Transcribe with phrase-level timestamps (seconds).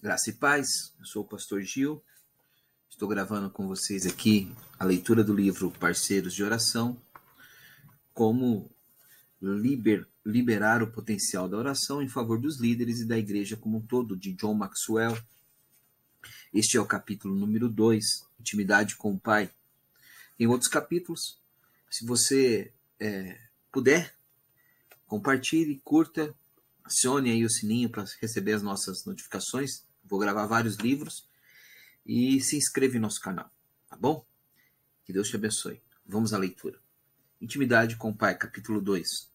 [0.00, 2.00] Graça e paz, eu sou o pastor Gil,
[2.88, 4.48] estou gravando com vocês aqui
[4.78, 6.96] a leitura do livro Parceiros de Oração,
[8.14, 8.70] como
[9.42, 13.80] liber, liberar o potencial da oração em favor dos líderes e da igreja como um
[13.80, 15.20] todo, de John Maxwell.
[16.54, 19.50] Este é o capítulo número 2, Intimidade com o Pai.
[20.36, 21.40] Tem outros capítulos,
[21.90, 23.36] se você é,
[23.72, 24.14] puder,
[25.08, 26.32] compartilhe, curta,
[26.84, 29.87] acione aí o sininho para receber as nossas notificações.
[30.08, 31.28] Vou gravar vários livros
[32.04, 33.50] e se inscreva em nosso canal,
[33.88, 34.24] tá bom?
[35.04, 35.82] Que Deus te abençoe.
[36.06, 36.78] Vamos à leitura.
[37.40, 39.30] Intimidade com o Pai, capítulo 2.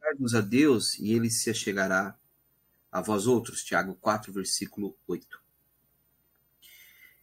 [0.00, 2.18] Pegarmos a Deus e ele se achegará
[2.90, 5.40] a vós outros, Tiago 4, versículo 8.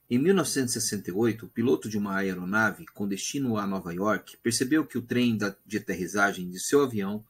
[0.10, 5.02] Em 1968, o piloto de uma aeronave com destino a Nova York percebeu que o
[5.02, 7.26] trem de aterrissagem de seu avião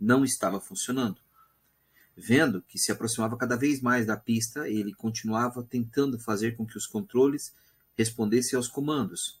[0.00, 1.20] não estava funcionando.
[2.16, 6.76] Vendo que se aproximava cada vez mais da pista, ele continuava tentando fazer com que
[6.76, 7.54] os controles
[7.96, 9.40] respondessem aos comandos,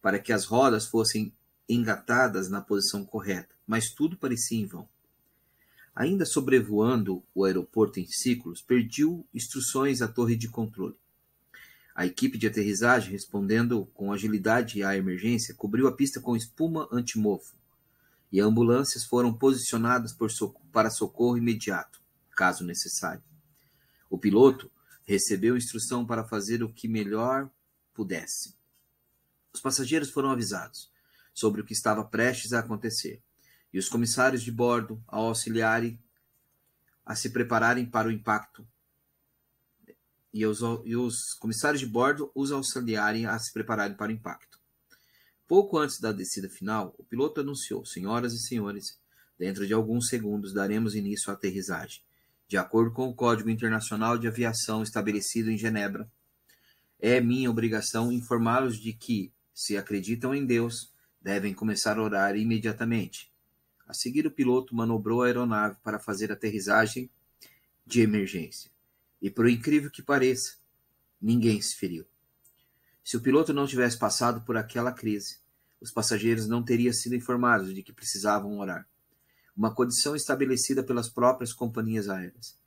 [0.00, 1.32] para que as rodas fossem
[1.68, 4.88] engatadas na posição correta, mas tudo parecia em vão.
[5.94, 10.96] Ainda sobrevoando o aeroporto em ciclos, pediu instruções à torre de controle.
[11.94, 17.57] A equipe de aterrissagem, respondendo com agilidade à emergência, cobriu a pista com espuma antimofo
[18.30, 20.16] e ambulâncias foram posicionadas
[20.72, 22.00] para socorro imediato,
[22.36, 23.22] caso necessário.
[24.10, 24.70] O piloto
[25.04, 27.50] recebeu instrução para fazer o que melhor
[27.94, 28.56] pudesse.
[29.52, 30.90] Os passageiros foram avisados
[31.32, 33.22] sobre o que estava prestes a acontecer,
[33.72, 35.98] e os comissários de bordo, ao auxiliarem
[37.04, 38.66] a se prepararem para o impacto,
[40.32, 44.57] e os, e os comissários de bordo os auxiliarem a se prepararem para o impacto.
[45.48, 49.00] Pouco antes da descida final, o piloto anunciou: Senhoras e senhores,
[49.38, 52.02] dentro de alguns segundos daremos início à aterrissagem.
[52.46, 56.10] De acordo com o Código Internacional de Aviação estabelecido em Genebra,
[57.00, 63.32] é minha obrigação informá-los de que, se acreditam em Deus, devem começar a orar imediatamente.
[63.86, 67.10] A seguir, o piloto manobrou a aeronave para fazer aterrissagem
[67.86, 68.70] de emergência.
[69.20, 70.56] E, por incrível que pareça,
[71.20, 72.04] ninguém se feriu.
[73.08, 75.38] Se o piloto não tivesse passado por aquela crise,
[75.80, 78.86] os passageiros não teriam sido informados de que precisavam orar.
[79.56, 82.58] Uma condição estabelecida pelas próprias companhias aéreas.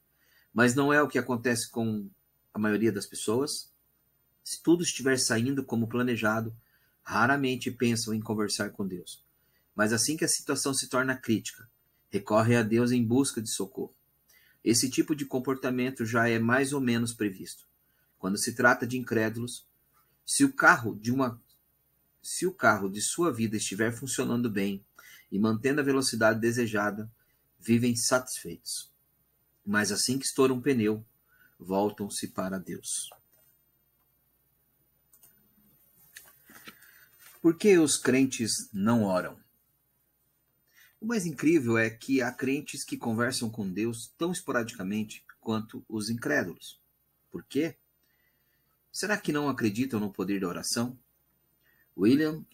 [0.52, 2.10] Mas não é o que acontece com
[2.52, 3.72] a maioria das pessoas?
[4.44, 6.52] Se tudo estiver saindo como planejado,
[7.04, 9.24] raramente pensam em conversar com Deus.
[9.76, 11.70] Mas assim que a situação se torna crítica,
[12.10, 13.94] recorrem a Deus em busca de socorro.
[14.64, 17.64] Esse tipo de comportamento já é mais ou menos previsto.
[18.18, 19.70] Quando se trata de incrédulos,
[20.32, 21.38] se o carro de uma
[22.24, 24.82] se o carro de sua vida estiver funcionando bem
[25.30, 27.12] e mantendo a velocidade desejada,
[27.60, 28.90] vivem satisfeitos.
[29.66, 31.06] Mas assim que estoura um pneu,
[31.60, 33.10] voltam-se para Deus.
[37.42, 39.38] Por que os crentes não oram?
[41.02, 46.10] O mais incrível é que há crentes que conversam com Deus tão esporadicamente quanto os
[46.10, 46.80] incrédulos.
[47.30, 47.76] Por quê?
[48.92, 51.00] Será que não acreditam no poder da oração?
[51.98, 52.46] William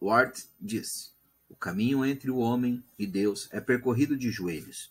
[0.00, 1.14] Ward diz:
[1.50, 4.90] O caminho entre o homem e Deus é percorrido de joelhos.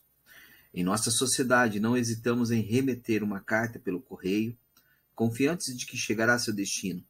[0.72, 4.56] Em nossa sociedade, não hesitamos em remeter uma carta pelo correio,
[5.16, 7.04] confiantes de que chegará a seu destino.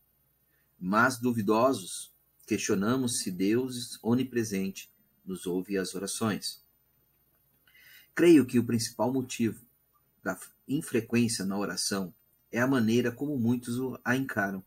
[0.79, 2.12] Mas, duvidosos,
[2.47, 4.90] questionamos se Deus onipresente
[5.25, 6.63] nos ouve as orações.
[8.16, 9.62] Creio que o principal motivo
[10.23, 12.13] da infrequência na oração
[12.52, 14.64] é a maneira como muitos a encaram.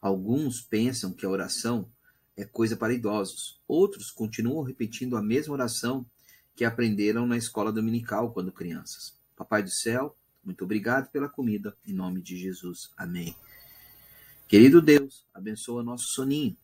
[0.00, 1.90] Alguns pensam que a oração
[2.36, 6.06] é coisa para idosos, outros continuam repetindo a mesma oração
[6.56, 9.18] que aprenderam na escola dominical quando crianças.
[9.36, 12.90] Papai do céu, muito obrigado pela comida, em nome de Jesus.
[12.96, 13.36] Amém.
[14.48, 16.56] Querido Deus, abençoa nosso soninho.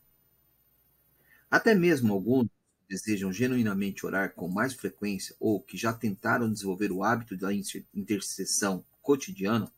[1.50, 2.48] Até mesmo alguns
[2.88, 7.50] desejam genuinamente orar com mais frequência ou que já tentaram desenvolver o hábito da
[7.94, 9.70] intercessão cotidiana,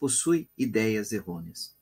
[0.00, 1.76] possui ideias errôneas.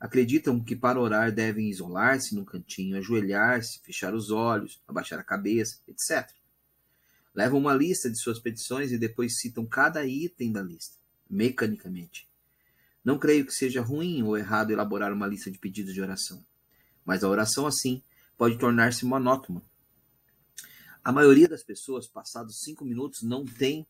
[0.00, 5.78] Acreditam que para orar devem isolar-se num cantinho, ajoelhar-se, fechar os olhos, abaixar a cabeça,
[5.86, 6.28] etc.
[7.32, 10.96] Levam uma lista de suas petições e depois citam cada item da lista,
[11.30, 12.28] mecanicamente.
[13.04, 16.44] Não creio que seja ruim ou errado elaborar uma lista de pedidos de oração,
[17.04, 18.02] mas a oração assim
[18.36, 19.62] pode tornar-se monótona.
[21.02, 23.86] A maioria das pessoas, passados cinco minutos, não tem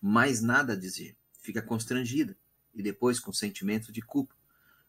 [0.00, 2.36] mais nada a dizer, fica constrangida
[2.76, 4.34] e depois com sentimento de culpa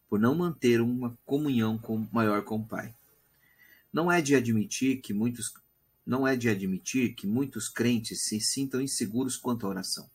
[0.10, 2.94] por não manter uma comunhão com, maior com o Pai.
[3.92, 5.54] Não é de admitir que muitos
[6.06, 10.10] não é de admitir que muitos crentes se sintam inseguros quanto à oração.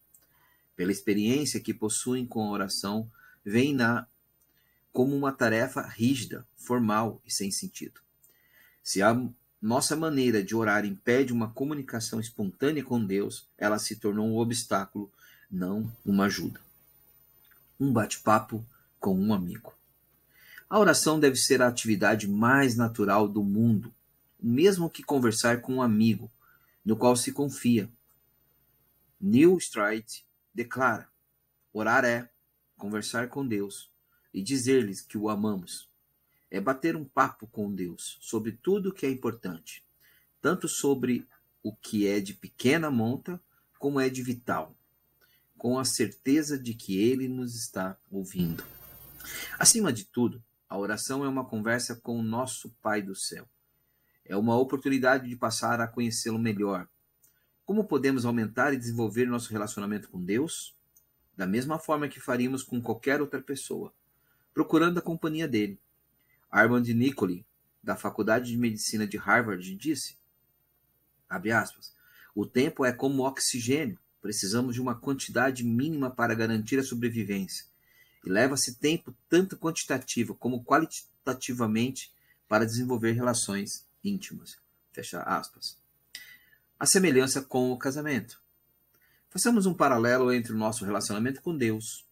[0.74, 3.08] pela experiência que possuem com a oração,
[3.44, 4.06] veem na
[4.90, 8.00] como uma tarefa rígida, formal e sem sentido.
[8.82, 9.14] Se a
[9.60, 15.12] nossa maneira de orar impede uma comunicação espontânea com Deus, ela se tornou um obstáculo,
[15.50, 16.58] não uma ajuda.
[17.78, 18.64] Um bate-papo
[18.98, 19.74] com um amigo.
[20.68, 23.92] A oração deve ser a atividade mais natural do mundo,
[24.40, 26.30] mesmo que conversar com um amigo,
[26.84, 27.90] no qual se confia.
[29.20, 30.24] Neil Stride
[30.54, 31.08] declara:
[31.72, 32.28] orar é
[32.76, 33.90] conversar com Deus
[34.32, 35.88] e dizer-lhes que o amamos.
[36.50, 39.84] É bater um papo com Deus sobre tudo o que é importante,
[40.40, 41.26] tanto sobre
[41.62, 43.40] o que é de pequena monta
[43.78, 44.76] como é de vital,
[45.62, 48.64] com a certeza de que Ele nos está ouvindo.
[49.56, 53.48] Acima de tudo, a oração é uma conversa com o nosso Pai do céu.
[54.24, 56.88] É uma oportunidade de passar a conhecê-lo melhor.
[57.64, 60.76] Como podemos aumentar e desenvolver nosso relacionamento com Deus?
[61.36, 63.94] Da mesma forma que faríamos com qualquer outra pessoa,
[64.52, 65.80] procurando a companhia dele.
[66.50, 67.46] Armand Nicoli,
[67.80, 70.18] da Faculdade de Medicina de Harvard, disse,
[71.30, 71.94] aspas,
[72.34, 77.66] o tempo é como oxigênio, precisamos de uma quantidade mínima para garantir a sobrevivência.
[78.24, 82.12] E leva-se tempo tanto quantitativo como qualitativamente
[82.48, 84.56] para desenvolver relações íntimas.
[84.92, 85.76] Fecha aspas.
[86.78, 88.40] A semelhança com o casamento.
[89.28, 92.06] Façamos um paralelo entre o nosso relacionamento com Deus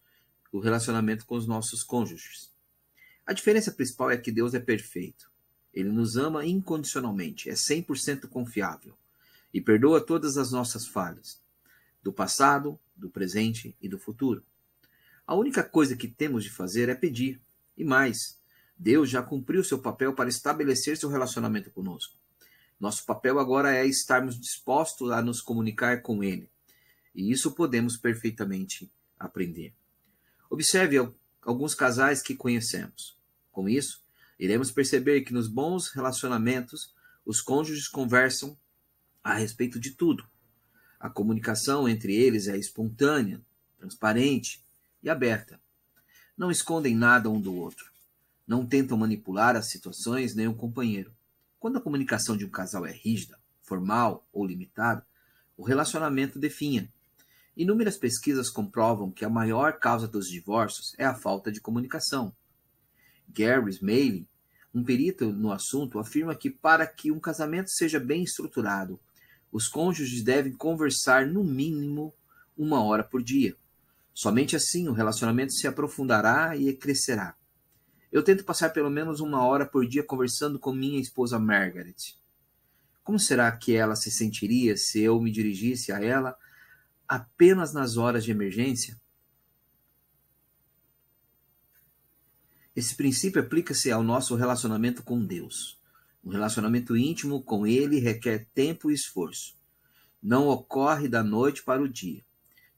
[0.52, 2.50] e o relacionamento com os nossos cônjuges.
[3.24, 5.30] A diferença principal é que Deus é perfeito.
[5.72, 8.96] Ele nos ama incondicionalmente, é 100% confiável
[9.54, 11.40] e perdoa todas as nossas falhas,
[12.02, 14.44] do passado, do presente e do futuro.
[15.26, 17.40] A única coisa que temos de fazer é pedir.
[17.76, 18.38] E mais,
[18.76, 22.18] Deus já cumpriu seu papel para estabelecer seu relacionamento conosco.
[22.80, 26.48] Nosso papel agora é estarmos dispostos a nos comunicar com Ele.
[27.14, 29.74] E isso podemos perfeitamente aprender.
[30.48, 30.96] Observe
[31.42, 33.18] alguns casais que conhecemos.
[33.52, 34.02] Com isso,
[34.38, 36.94] iremos perceber que nos bons relacionamentos,
[37.24, 38.58] os cônjuges conversam
[39.22, 40.26] a respeito de tudo.
[41.00, 43.40] A comunicação entre eles é espontânea,
[43.78, 44.62] transparente
[45.02, 45.58] e aberta.
[46.36, 47.90] Não escondem nada um do outro.
[48.46, 51.10] Não tentam manipular as situações nem o companheiro.
[51.58, 55.06] Quando a comunicação de um casal é rígida, formal ou limitada,
[55.56, 56.86] o relacionamento definha.
[57.56, 62.34] Inúmeras pesquisas comprovam que a maior causa dos divórcios é a falta de comunicação.
[63.26, 64.28] Gary Smaley,
[64.74, 69.00] um perito no assunto, afirma que para que um casamento seja bem estruturado,
[69.52, 72.14] os cônjuges devem conversar no mínimo
[72.56, 73.56] uma hora por dia.
[74.12, 77.34] Somente assim o relacionamento se aprofundará e crescerá.
[78.12, 81.94] Eu tento passar pelo menos uma hora por dia conversando com minha esposa Margaret.
[83.02, 86.36] Como será que ela se sentiria se eu me dirigisse a ela
[87.08, 89.00] apenas nas horas de emergência?
[92.74, 95.79] Esse princípio aplica-se ao nosso relacionamento com Deus.
[96.24, 99.54] Um relacionamento íntimo com Ele requer tempo e esforço.
[100.22, 102.22] Não ocorre da noite para o dia.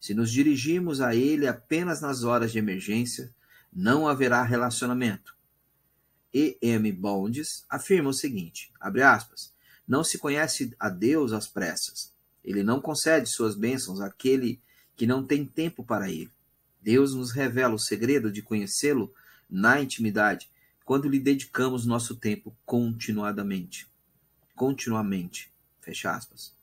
[0.00, 3.34] Se nos dirigirmos a Ele apenas nas horas de emergência,
[3.72, 5.34] não haverá relacionamento.
[6.32, 6.56] E.
[6.62, 6.90] M.
[6.92, 9.52] Bondes afirma o seguinte: abre aspas,
[9.86, 12.12] não se conhece a Deus às pressas.
[12.44, 14.60] Ele não concede suas bênçãos àquele
[14.96, 16.30] que não tem tempo para ele.
[16.80, 19.12] Deus nos revela o segredo de conhecê-lo
[19.48, 20.50] na intimidade
[20.84, 23.86] quando lhe dedicamos nosso tempo continuadamente.
[24.54, 25.52] Continuamente.
[25.80, 26.54] Fecha aspas.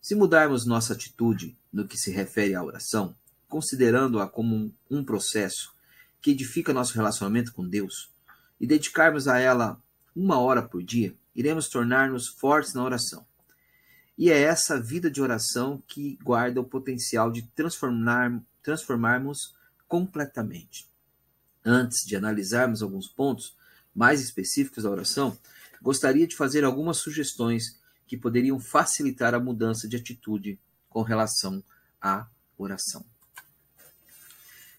[0.00, 3.14] Se mudarmos nossa atitude no que se refere à oração,
[3.48, 5.74] considerando-a como um, processo
[6.20, 8.10] que edifica nosso relacionamento com Deus,
[8.60, 9.80] e dedicarmos a ela
[10.14, 13.26] uma hora por dia, iremos tornar-nos fortes na oração.
[14.18, 19.54] E é essa vida de oração que guarda o potencial de transformar, transformarmos
[19.88, 20.86] completamente.
[21.64, 23.56] Antes de analisarmos alguns pontos
[23.94, 25.38] mais específicos da oração,
[25.80, 31.62] gostaria de fazer algumas sugestões que poderiam facilitar a mudança de atitude com relação
[32.00, 32.26] à
[32.58, 33.04] oração.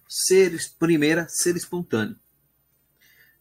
[0.07, 2.15] Ser, primeira, ser espontâneo.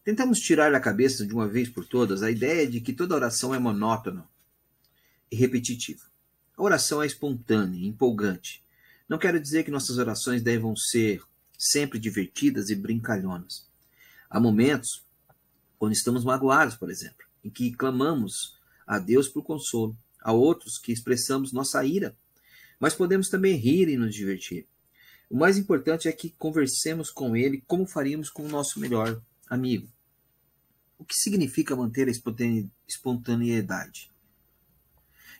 [0.04, 3.54] Tentamos tirar da cabeça de uma vez por todas a ideia de que toda oração
[3.54, 4.26] é monótona
[5.30, 6.02] e repetitiva.
[6.56, 8.64] A oração é espontânea, empolgante.
[9.08, 11.22] Não quero dizer que nossas orações devam ser
[11.64, 13.68] sempre divertidas e brincalhonas.
[14.28, 15.06] Há momentos
[15.78, 20.90] quando estamos magoados, por exemplo, em que clamamos a Deus por consolo, a outros que
[20.90, 22.16] expressamos nossa ira,
[22.80, 24.66] mas podemos também rir e nos divertir.
[25.30, 29.88] O mais importante é que conversemos com ele como faríamos com o nosso melhor amigo.
[30.98, 32.12] O que significa manter a
[32.88, 34.10] espontaneidade?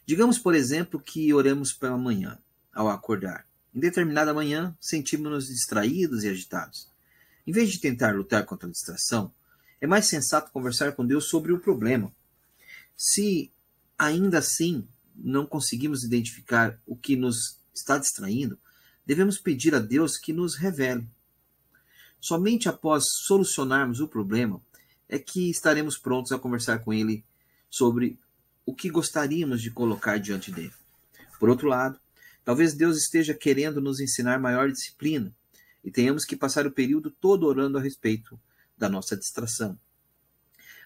[0.06, 2.38] Digamos, por exemplo, que oremos pela manhã,
[2.72, 3.44] ao acordar.
[3.74, 6.88] Em determinada manhã, sentimos-nos distraídos e agitados.
[7.46, 9.32] Em vez de tentar lutar contra a distração,
[9.80, 12.12] é mais sensato conversar com Deus sobre o problema.
[12.96, 13.50] Se
[13.98, 14.86] ainda assim
[15.16, 18.58] não conseguimos identificar o que nos está distraindo,
[19.06, 21.06] devemos pedir a Deus que nos revele.
[22.20, 24.60] Somente após solucionarmos o problema
[25.08, 27.24] é que estaremos prontos a conversar com Ele
[27.68, 28.18] sobre
[28.64, 30.72] o que gostaríamos de colocar diante dele.
[31.40, 31.98] Por outro lado,
[32.44, 35.34] talvez Deus esteja querendo nos ensinar maior disciplina
[35.84, 38.38] e tenhamos que passar o período todo orando a respeito
[38.76, 39.78] da nossa distração.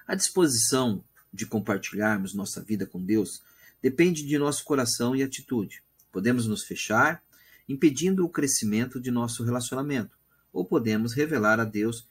[0.07, 3.43] A disposição de compartilharmos nossa vida com Deus
[3.83, 5.83] depende de nosso coração e atitude.
[6.11, 7.23] Podemos nos fechar,
[7.69, 10.17] impedindo o crescimento de nosso relacionamento,
[10.53, 12.07] ou podemos revelar a Deus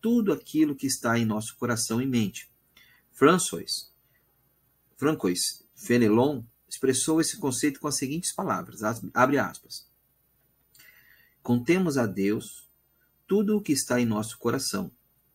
[0.00, 2.50] tudo aquilo que está em nosso coração e mente.
[3.12, 3.92] François,
[4.96, 8.80] Francois Fenelon expressou esse conceito com as seguintes palavras,
[9.12, 9.86] abre aspas.
[11.42, 12.68] Contemos a Deus
[13.26, 14.90] tudo o que está em nosso coração,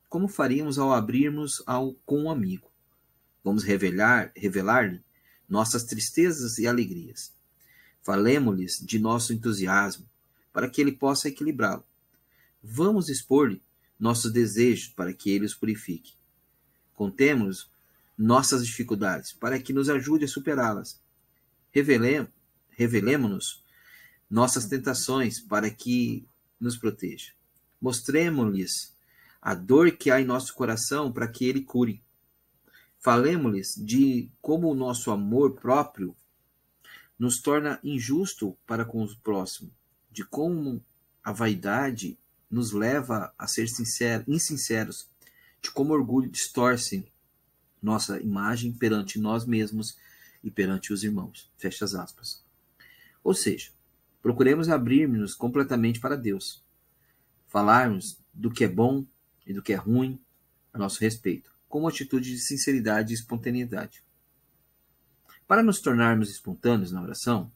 [0.08, 2.72] como faríamos ao abrirmos ao, com um amigo.
[3.44, 5.04] Vamos revelar, revelar-lhe
[5.48, 7.34] nossas tristezas e alegrias.
[8.02, 10.08] Falemos-lhes de nosso entusiasmo,
[10.54, 11.84] para que ele possa equilibrá-lo.
[12.64, 13.62] Vamos expor-lhe
[14.00, 16.14] nossos desejos, para que ele os purifique.
[16.94, 17.70] Contemos
[18.18, 21.00] nossas dificuldades, para que nos ajude a superá-las.
[21.76, 23.64] Revelemos-nos
[24.30, 26.28] nossas tentações, para que
[26.60, 27.34] nos proteja.
[27.82, 28.96] Mostremos-lhes
[29.42, 32.02] a dor que há em nosso coração, para que ele cure.
[33.00, 36.16] Falemos-lhes de como o nosso amor próprio
[37.20, 39.72] nos torna injusto para com o próximo,
[40.12, 40.84] de como
[41.24, 42.18] a vaidade
[42.50, 45.08] nos leva a ser sincero, insinceros,
[45.62, 47.06] de como o orgulho distorce
[47.82, 49.98] nossa imagem perante nós mesmos
[50.46, 51.52] e perante os irmãos.
[51.58, 52.44] Fecha as aspas.
[53.24, 53.72] Ou seja,
[54.22, 56.64] procuremos abrir-nos completamente para Deus,
[57.48, 59.04] falarmos do que é bom
[59.46, 60.22] e do que é ruim
[60.72, 64.04] a nosso respeito, com uma atitude de sinceridade e espontaneidade.
[65.48, 67.52] Para nos tornarmos espontâneos na oração,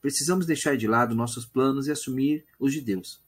[0.00, 3.20] precisamos deixar de lado nossos planos e assumir os de Deus.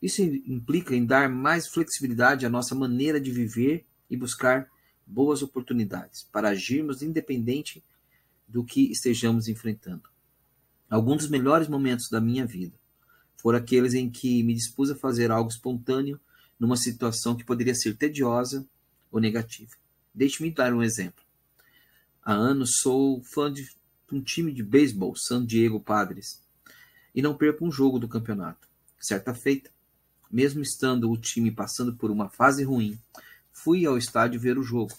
[0.00, 4.66] Isso implica em dar mais flexibilidade à nossa maneira de viver e buscar
[5.06, 7.84] boas oportunidades para agirmos independente
[8.50, 10.02] do que estejamos enfrentando.
[10.88, 12.74] Alguns dos melhores momentos da minha vida
[13.36, 16.20] foram aqueles em que me dispus a fazer algo espontâneo
[16.58, 18.66] numa situação que poderia ser tediosa
[19.10, 19.70] ou negativa.
[20.14, 21.24] Deixe-me dar um exemplo.
[22.22, 23.66] Há anos sou fã de
[24.12, 26.42] um time de beisebol, San Diego Padres,
[27.14, 28.68] e não perco um jogo do campeonato.
[29.00, 29.70] Certa feita,
[30.30, 32.98] mesmo estando o time passando por uma fase ruim,
[33.62, 34.92] Fui ao estádio ver o jogo.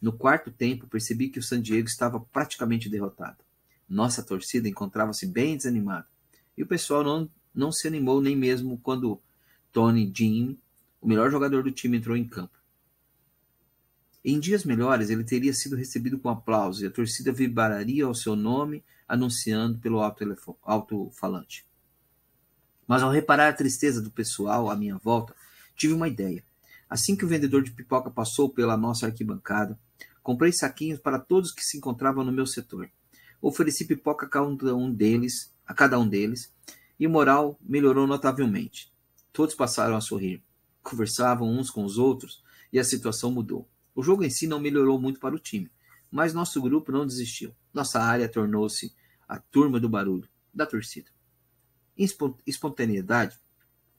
[0.00, 3.38] No quarto tempo, percebi que o San Diego estava praticamente derrotado.
[3.88, 6.06] Nossa torcida encontrava-se bem desanimada.
[6.56, 9.20] E o pessoal não, não se animou nem mesmo quando
[9.72, 10.56] Tony Jean,
[11.00, 12.58] o melhor jogador do time, entrou em campo.
[14.24, 18.34] Em dias melhores, ele teria sido recebido com aplausos e a torcida vibraria ao seu
[18.34, 20.00] nome, anunciando pelo
[20.62, 21.66] alto-falante.
[22.86, 25.34] Mas ao reparar a tristeza do pessoal à minha volta,
[25.76, 26.42] tive uma ideia.
[26.88, 29.78] Assim que o vendedor de pipoca passou pela nossa arquibancada,
[30.24, 32.90] comprei saquinhos para todos que se encontravam no meu setor.
[33.42, 36.50] Ofereci pipoca a cada um deles, a cada um deles,
[36.98, 38.90] e moral melhorou notavelmente.
[39.34, 40.42] Todos passaram a sorrir,
[40.82, 43.68] conversavam uns com os outros e a situação mudou.
[43.94, 45.70] O jogo em si não melhorou muito para o time,
[46.10, 47.54] mas nosso grupo não desistiu.
[47.72, 48.94] Nossa área tornou-se
[49.28, 51.10] a turma do barulho, da torcida.
[52.46, 53.38] Espontaneidade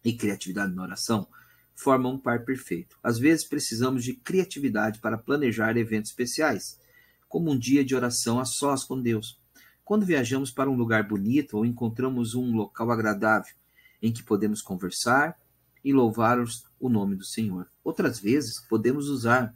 [0.03, 1.27] e criatividade na oração
[1.75, 2.97] formam um par perfeito.
[3.03, 6.79] Às vezes precisamos de criatividade para planejar eventos especiais,
[7.27, 9.37] como um dia de oração a sós com Deus.
[9.83, 13.53] Quando viajamos para um lugar bonito ou encontramos um local agradável
[14.01, 15.37] em que podemos conversar
[15.83, 16.39] e louvar
[16.79, 17.67] o nome do Senhor.
[17.83, 19.53] Outras vezes, podemos usar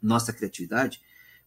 [0.00, 1.02] nossa criatividade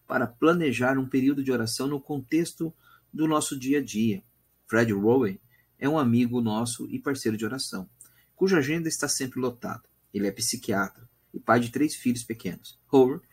[0.05, 2.73] para planejar um período de oração no contexto
[3.11, 4.21] do nosso dia a dia.
[4.67, 5.37] Fred Rowan
[5.79, 7.89] é um amigo nosso e parceiro de oração
[8.37, 9.83] cuja agenda está sempre lotada.
[10.13, 12.79] Ele é psiquiatra e pai de três filhos pequenos.
[12.89, 13.25] Howard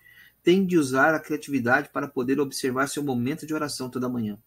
[0.42, 4.38] tem de usar a criatividade para poder observar seu momento de oração toda manhã.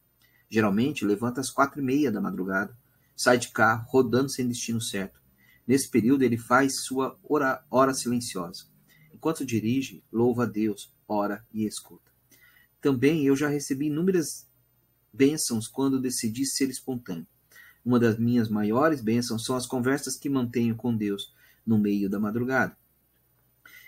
[0.50, 2.76] Geralmente levanta às quatro e meia da madrugada,
[3.16, 5.22] sai de carro, rodando sem destino certo.
[5.66, 8.66] Nesse período ele faz sua hora, hora silenciosa.
[9.14, 12.12] Enquanto dirige, louva a Deus, ora e escuta.
[12.82, 14.48] Também eu já recebi inúmeras
[15.14, 17.28] bênçãos quando decidi ser espontâneo.
[17.88, 21.34] Uma das minhas maiores bênçãos são as conversas que mantenho com Deus
[21.66, 22.76] no meio da madrugada.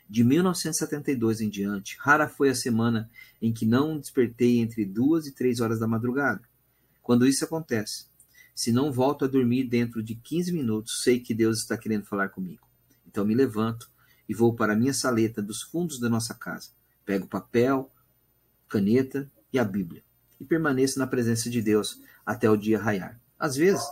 [0.10, 5.34] De 1972 em diante, rara foi a semana em que não despertei entre duas e
[5.34, 6.42] três horas da madrugada.
[7.04, 8.08] Quando isso acontece,
[8.56, 12.30] Se não volto a dormir dentro de 15 minutos, sei que Deus está querendo falar
[12.30, 12.66] comigo.
[13.06, 13.90] Então me levanto
[14.30, 16.70] e vou para a minha saleta dos fundos da nossa casa.
[17.06, 17.92] Pego papel,
[18.70, 20.02] caneta e a Bíblia
[20.40, 23.20] e permaneço na presença de Deus até o dia raiar.
[23.40, 23.84] Às vezes,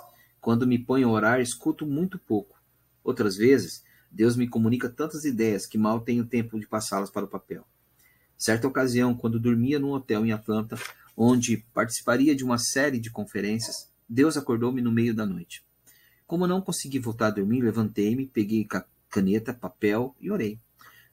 [0.42, 2.62] quando me ponho a orar, escuto muito pouco.
[3.04, 7.30] Outras vezes, Deus me comunica tantas ideias que mal tenho tempo de passá-las para o
[7.30, 7.66] papel.
[8.38, 10.78] Certa ocasião, quando dormia num hotel em Atlanta,
[11.16, 15.66] onde participaria de uma série de conferências, Deus acordou-me no meio da noite.
[16.28, 18.68] Como não consegui voltar a dormir, levantei-me, peguei
[19.10, 20.60] caneta, papel e orei.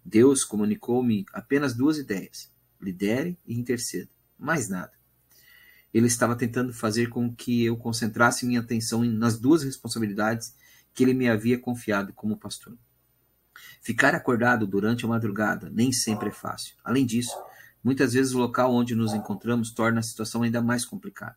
[0.05, 2.51] Deus comunicou-me apenas duas ideias:
[2.81, 4.11] lidere e interceda.
[4.39, 4.93] Mais nada.
[5.95, 10.53] Ele estava tentando fazer com que eu concentrasse minha atenção nas duas responsabilidades
[10.93, 12.77] que ele me havia confiado como pastor.
[13.81, 16.75] Ficar acordado durante a madrugada nem sempre é fácil.
[16.83, 17.37] Além disso,
[17.83, 21.37] muitas vezes o local onde nos encontramos torna a situação ainda mais complicada.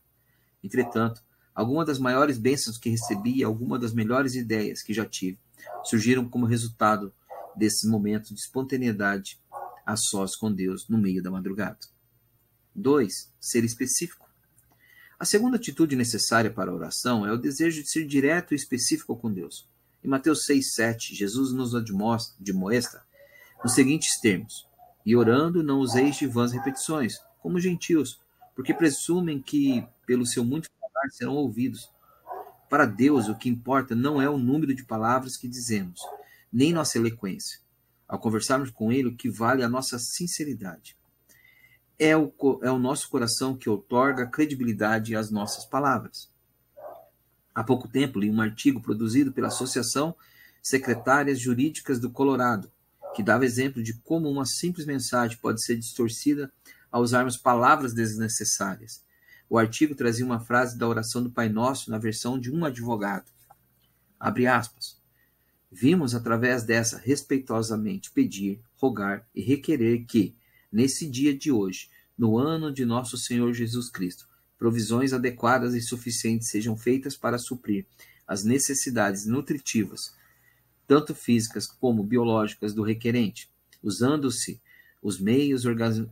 [0.63, 1.21] Entretanto,
[1.53, 5.39] algumas das maiores bênçãos que recebi e algumas das melhores ideias que já tive
[5.83, 7.13] surgiram como resultado
[7.55, 9.39] desses momentos de espontaneidade
[9.85, 11.79] a sós com Deus no meio da madrugada.
[12.75, 13.33] 2.
[13.39, 14.26] Ser específico.
[15.19, 19.15] A segunda atitude necessária para a oração é o desejo de ser direto e específico
[19.15, 19.67] com Deus.
[20.03, 23.03] Em Mateus 6, 7, Jesus nos admoesta
[23.63, 24.67] nos seguintes termos:
[25.03, 28.19] E orando, não useis de vãs repetições, como gentios,
[28.55, 31.89] porque presumem que, pelo seu muito falar, serão ouvidos.
[32.69, 35.99] Para Deus, o que importa não é o número de palavras que dizemos,
[36.53, 37.59] nem nossa eloquência.
[38.07, 40.96] Ao conversarmos com Ele, o que vale é a nossa sinceridade.
[41.99, 46.29] É o, é o nosso coração que outorga credibilidade às nossas palavras.
[47.53, 50.15] Há pouco tempo li um artigo produzido pela Associação
[50.61, 52.71] Secretárias Jurídicas do Colorado,
[53.15, 56.51] que dava exemplo de como uma simples mensagem pode ser distorcida
[56.91, 59.03] ao usarmos palavras desnecessárias.
[59.49, 63.31] O artigo trazia uma frase da oração do Pai Nosso na versão de um advogado.
[64.19, 65.01] Abre aspas.
[65.71, 70.35] Vimos através dessa respeitosamente pedir, rogar e requerer que,
[70.71, 74.27] nesse dia de hoje, no ano de nosso Senhor Jesus Cristo,
[74.57, 77.85] provisões adequadas e suficientes sejam feitas para suprir
[78.27, 80.15] as necessidades nutritivas,
[80.87, 83.49] tanto físicas como biológicas, do requerente,
[83.83, 84.59] usando-se
[85.01, 85.63] os meios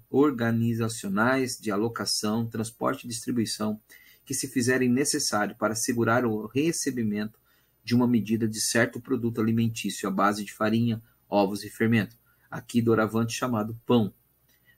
[0.09, 3.79] organizacionais de alocação, transporte e distribuição
[4.25, 7.39] que se fizerem necessário para assegurar o recebimento
[7.83, 12.15] de uma medida de certo produto alimentício à base de farinha, ovos e fermento,
[12.49, 14.13] aqui doravante chamado pão,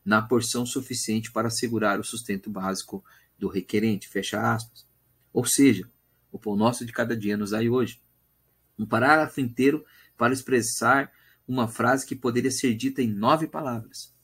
[0.07, 3.03] na porção suficiente para assegurar o sustento básico
[3.37, 4.87] do requerente, fecha aspas.
[5.33, 5.85] Ou seja,
[6.31, 8.01] o pão nosso de cada dia nos dai hoje.
[8.79, 9.85] Um parágrafo inteiro
[10.17, 11.11] para expressar
[11.45, 14.15] uma frase que poderia ser dita em nove palavras.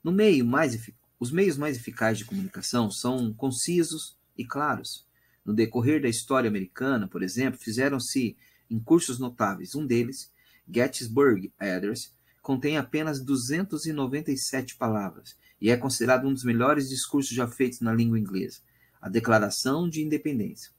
[0.00, 0.78] No meio mais
[1.18, 5.08] os meios mais eficazes de comunicação são concisos e claros.
[5.44, 8.36] No decorrer da história americana, por exemplo, fizeram-se
[8.70, 9.74] em cursos notáveis.
[9.74, 10.32] Um deles,
[10.72, 17.80] Gettysburg Address, contém apenas 297 palavras e é considerado um dos melhores discursos já feitos
[17.80, 18.60] na língua inglesa,
[19.00, 20.70] a Declaração de Independência.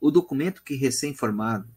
[0.00, 1.68] O documento que recém-formado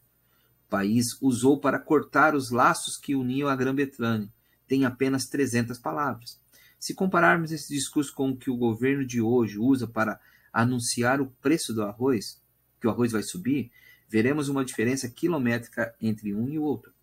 [0.68, 4.30] país usou para cortar os laços que uniam a Grã-Bretanha
[4.68, 6.40] tem apenas 300 palavras.
[6.80, 10.20] Se compararmos esse discurso com o que o governo de hoje usa para
[10.52, 12.42] anunciar o preço do arroz,
[12.80, 13.72] que o arroz vai subir,
[14.10, 16.94] veremos uma diferença quilométrica entre um e o outro.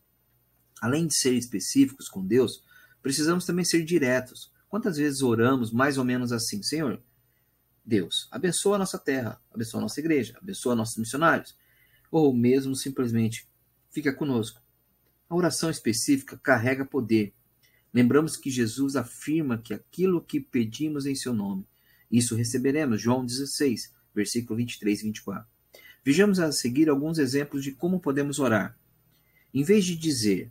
[0.85, 2.62] Além de ser específicos com Deus,
[3.03, 7.01] precisamos também ser diretos, Quantas vezes oramos mais ou menos assim, Senhor?
[7.87, 11.57] Deus, abençoa a nossa terra, abençoa a nossa igreja, abençoa nossos missionários.
[12.11, 13.47] Ou mesmo simplesmente,
[13.92, 14.61] fica conosco.
[15.29, 17.33] A oração específica carrega poder.
[17.92, 21.64] Lembramos que Jesus afirma que aquilo que pedimos em seu nome,
[22.11, 23.01] isso receberemos.
[23.01, 25.49] João 16, versículo 23 e 24.
[26.05, 28.77] Vejamos a seguir alguns exemplos de como podemos orar.
[29.55, 30.51] Em vez de dizer,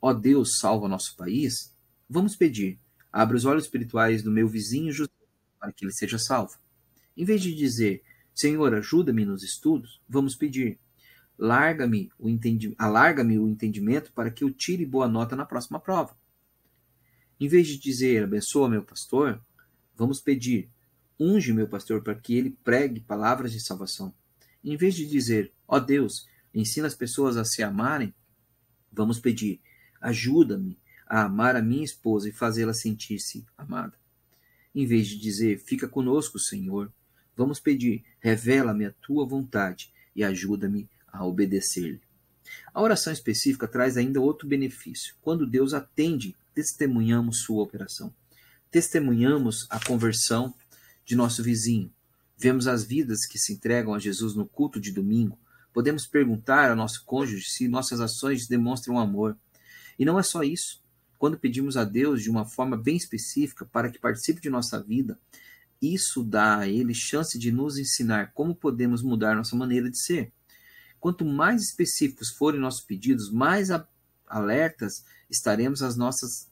[0.00, 1.74] ó Deus, salva nosso país,
[2.08, 2.78] vamos pedir,
[3.12, 5.10] Abra os olhos espirituais do meu vizinho José
[5.58, 6.56] para que ele seja salvo.
[7.16, 8.02] Em vez de dizer,
[8.34, 10.78] Senhor, ajuda-me nos estudos, vamos pedir,
[11.36, 16.16] larga-me o entendi alarga-me o entendimento para que eu tire boa nota na próxima prova.
[17.40, 19.40] Em vez de dizer, abençoa meu pastor,
[19.96, 20.68] vamos pedir,
[21.18, 24.14] unge meu pastor para que ele pregue palavras de salvação.
[24.62, 28.14] Em vez de dizer, ó Deus, ensina as pessoas a se amarem,
[28.92, 29.60] vamos pedir,
[30.00, 33.94] ajuda-me a amar a minha esposa e fazê-la sentir-se amada.
[34.74, 36.92] Em vez de dizer, fica conosco, Senhor,
[37.36, 42.00] vamos pedir, revela-me a tua vontade e ajuda-me a obedecer-lhe.
[42.72, 45.14] A oração específica traz ainda outro benefício.
[45.22, 48.12] Quando Deus atende, testemunhamos sua operação.
[48.70, 50.54] Testemunhamos a conversão
[51.04, 51.90] de nosso vizinho.
[52.36, 55.36] vemos as vidas que se entregam a Jesus no culto de domingo,
[55.72, 59.36] podemos perguntar ao nosso cônjuge se nossas ações demonstram amor.
[59.98, 60.82] E não é só isso.
[61.18, 65.18] Quando pedimos a Deus de uma forma bem específica para que participe de nossa vida,
[65.82, 70.32] isso dá a Ele chance de nos ensinar como podemos mudar nossa maneira de ser.
[71.00, 73.68] Quanto mais específicos forem nossos pedidos, mais
[74.26, 76.48] alertas estaremos às nossas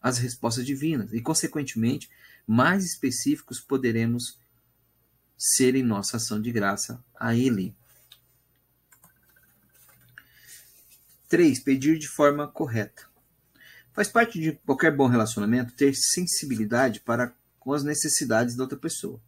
[0.00, 2.10] às respostas divinas e, consequentemente,
[2.46, 4.38] mais específicos poderemos
[5.36, 7.74] ser em nossa ação de graça a Ele.
[11.34, 11.58] 3.
[11.58, 13.08] Pedir de forma correta.
[13.92, 19.20] Faz parte de qualquer bom relacionamento ter sensibilidade para com as necessidades da outra pessoa.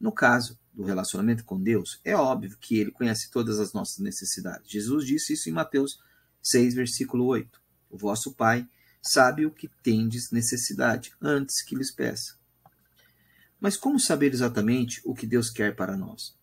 [0.00, 4.68] No caso do relacionamento com Deus, é óbvio que ele conhece todas as nossas necessidades.
[4.68, 6.00] Jesus disse isso em Mateus
[6.42, 7.62] 6, versículo 8.
[7.90, 8.66] O vosso Pai
[9.00, 12.34] sabe o que tendes necessidade antes que lhes peça.
[13.60, 16.34] Mas como saber exatamente o que Deus quer para nós?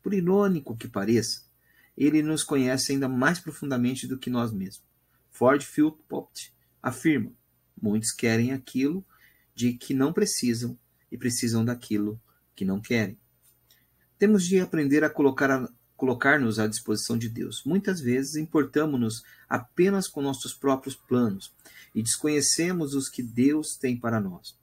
[0.00, 1.49] Por irônico que pareça,
[1.96, 4.82] ele nos conhece ainda mais profundamente do que nós mesmos.
[5.30, 7.32] Ford Philpott afirma:
[7.80, 9.04] muitos querem aquilo
[9.54, 10.78] de que não precisam
[11.10, 12.20] e precisam daquilo
[12.54, 13.18] que não querem.
[14.18, 15.68] Temos de aprender a colocar
[16.00, 17.62] colocar-nos à disposição de Deus.
[17.62, 21.52] Muitas vezes importamos-nos apenas com nossos próprios planos
[21.94, 24.56] e desconhecemos os que Deus tem para nós.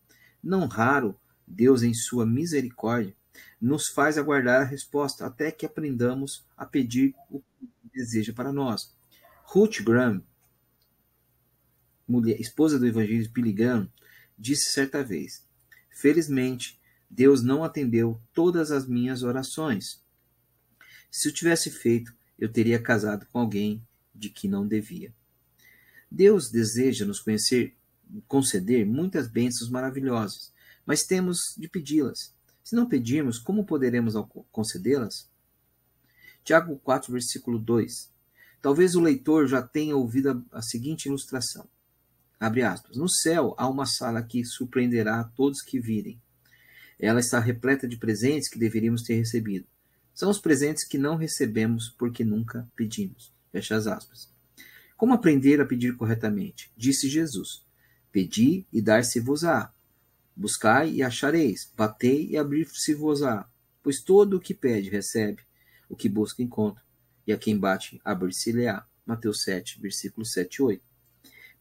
[0.43, 3.15] Não raro, Deus, em sua misericórdia,
[3.59, 8.95] nos faz aguardar a resposta até que aprendamos a pedir o que deseja para nós.
[9.43, 10.23] Ruth Graham,
[12.07, 13.91] mulher, esposa do evangelista Billy Graham,
[14.37, 15.45] disse certa vez:
[15.89, 20.03] Felizmente, Deus não atendeu todas as minhas orações.
[21.09, 23.81] Se eu tivesse feito, eu teria casado com alguém
[24.13, 25.13] de que não devia.
[26.11, 27.75] Deus deseja nos conhecer,
[28.27, 30.53] conceder muitas bênçãos maravilhosas,
[30.85, 32.33] mas temos de pedi-las.
[32.67, 34.13] Se não pedirmos, como poderemos
[34.51, 35.31] concedê-las?
[36.43, 38.11] Tiago 4, versículo 2.
[38.61, 41.65] Talvez o leitor já tenha ouvido a, seguinte ilustração.
[42.37, 42.97] Abre aspas.
[42.97, 46.21] No céu há uma sala que surpreenderá a todos que virem.
[46.99, 49.65] Ela está repleta de presentes que deveríamos ter recebido.
[50.13, 53.31] São os presentes que não recebemos porque nunca pedimos.
[53.49, 54.29] Fecha as aspas.
[54.97, 56.69] Como aprender a pedir corretamente?
[56.75, 57.63] Disse Jesus:
[58.11, 59.71] Pedi e dar-se-vos-á.
[60.37, 61.71] Buscai e achareis.
[61.75, 63.45] Batei e abrir-se-vos-á.
[63.83, 65.41] Pois todo o que pede recebe,
[65.89, 66.83] o que busca encontra,
[67.25, 68.85] e a quem bate abrir-se-lhe-á.
[69.05, 70.87] Mateus 7, versículos 7 e 8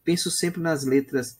[0.07, 1.37] penso sempre nas letras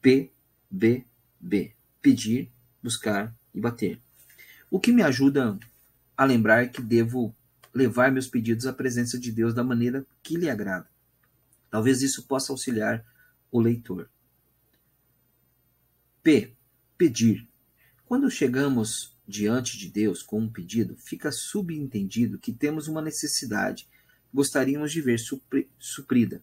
[0.00, 0.32] P,
[0.70, 1.04] B,
[1.38, 1.74] B.
[2.00, 2.50] Pedir,
[2.82, 4.00] buscar e bater.
[4.70, 5.58] O que me ajuda
[6.16, 7.34] a lembrar que devo
[7.74, 10.88] levar meus pedidos à presença de Deus da maneira que lhe agrada.
[11.70, 13.04] Talvez isso possa auxiliar
[13.52, 14.08] o leitor.
[16.22, 16.54] P.
[16.98, 17.48] Pedir.
[18.04, 24.34] Quando chegamos diante de Deus com um pedido, fica subentendido que temos uma necessidade que
[24.34, 25.20] gostaríamos de ver
[25.78, 26.42] suprida.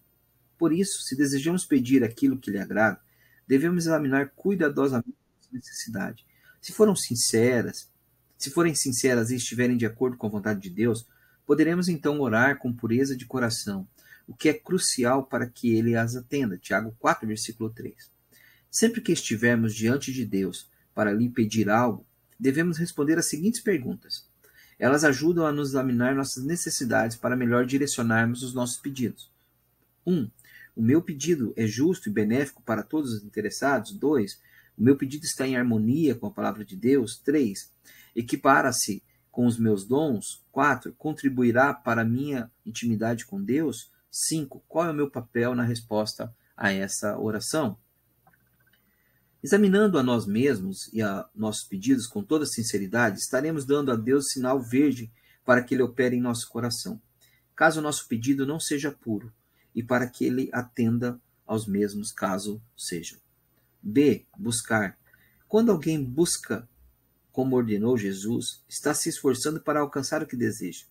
[0.57, 3.01] Por isso, se desejamos pedir aquilo que lhe agrada,
[3.45, 5.17] devemos examinar cuidadosamente
[5.51, 6.25] a necessidade.
[6.61, 7.91] Se foram sinceras,
[8.37, 11.05] se forem sinceras e estiverem de acordo com a vontade de Deus,
[11.45, 13.85] poderemos então orar com pureza de coração,
[14.25, 16.57] o que é crucial para que ele as atenda.
[16.57, 18.14] Tiago 4, versículo 3.
[18.75, 22.05] Sempre que estivermos diante de Deus para lhe pedir algo,
[22.37, 24.27] devemos responder as seguintes perguntas.
[24.77, 29.31] Elas ajudam a nos examinar nossas necessidades para melhor direcionarmos os nossos pedidos.
[30.05, 30.13] 1.
[30.13, 30.31] Um,
[30.75, 33.93] o meu pedido é justo e benéfico para todos os interessados?
[33.93, 34.41] 2.
[34.77, 37.17] O meu pedido está em harmonia com a palavra de Deus?
[37.19, 37.71] 3.
[38.13, 40.43] Equipara-se com os meus dons?
[40.51, 40.93] 4.
[40.97, 43.89] Contribuirá para a minha intimidade com Deus?
[44.11, 44.65] 5.
[44.67, 47.77] Qual é o meu papel na resposta a essa oração?
[49.45, 54.29] Examinando a nós mesmos e a nossos pedidos com toda sinceridade, estaremos dando a Deus
[54.29, 55.11] sinal verde
[55.45, 56.99] para que ele opere em nosso coração.
[57.55, 59.31] Caso o nosso pedido não seja puro,
[59.75, 63.19] e para que ele atenda aos mesmos caso sejam.
[63.83, 64.25] B.
[64.35, 64.97] Buscar.
[65.47, 66.67] Quando alguém busca,
[67.31, 70.85] como ordenou Jesus, está se esforçando para alcançar o que deseja.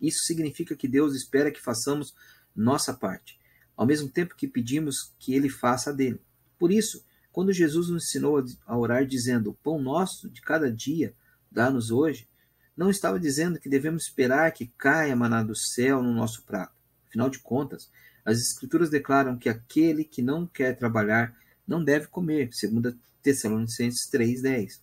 [0.00, 2.12] Isso significa que Deus espera que façamos
[2.56, 3.38] nossa parte,
[3.76, 6.20] ao mesmo tempo que pedimos que ele faça a dele.
[6.58, 11.14] Por isso, quando Jesus nos ensinou a orar dizendo: "O pão nosso de cada dia
[11.50, 12.28] dá-nos hoje",
[12.76, 16.74] não estava dizendo que devemos esperar que caia maná do céu no nosso prato.
[17.08, 17.90] Afinal de contas,
[18.24, 24.80] as Escrituras declaram que aquele que não quer trabalhar não deve comer, segundo Tessalonicenses 3,10.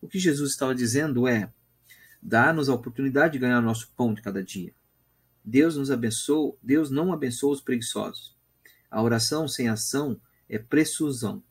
[0.00, 1.52] O que Jesus estava dizendo é:
[2.20, 4.72] dá-nos a oportunidade de ganhar o nosso pão de cada dia.
[5.44, 8.36] Deus nos abençoou, Deus não abençoa os preguiçosos.
[8.90, 11.42] A oração sem ação é presunção.